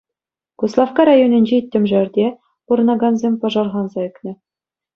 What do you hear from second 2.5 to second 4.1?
пурӑнакансем пӑшарханса